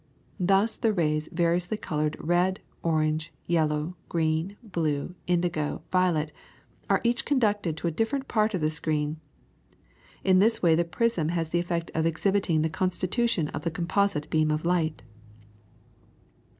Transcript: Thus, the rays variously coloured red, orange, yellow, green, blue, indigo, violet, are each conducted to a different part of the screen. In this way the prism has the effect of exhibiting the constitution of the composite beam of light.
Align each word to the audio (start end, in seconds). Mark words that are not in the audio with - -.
Thus, 0.39 0.77
the 0.77 0.91
rays 0.93 1.29
variously 1.31 1.77
coloured 1.77 2.17
red, 2.19 2.59
orange, 2.81 3.31
yellow, 3.45 3.95
green, 4.09 4.57
blue, 4.63 5.13
indigo, 5.27 5.83
violet, 5.91 6.31
are 6.89 7.01
each 7.03 7.23
conducted 7.23 7.77
to 7.77 7.87
a 7.87 7.91
different 7.91 8.27
part 8.27 8.55
of 8.55 8.61
the 8.61 8.71
screen. 8.71 9.19
In 10.23 10.39
this 10.39 10.59
way 10.63 10.73
the 10.73 10.85
prism 10.85 11.29
has 11.29 11.49
the 11.49 11.59
effect 11.59 11.91
of 11.93 12.07
exhibiting 12.07 12.63
the 12.63 12.67
constitution 12.67 13.49
of 13.49 13.61
the 13.61 13.69
composite 13.69 14.27
beam 14.31 14.49
of 14.49 14.65
light. 14.65 15.03